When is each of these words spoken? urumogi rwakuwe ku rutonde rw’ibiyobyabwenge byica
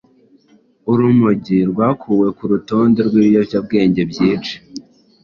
urumogi 0.91 1.57
rwakuwe 1.71 2.27
ku 2.37 2.43
rutonde 2.51 2.99
rw’ibiyobyabwenge 3.07 4.01
byica 4.11 4.55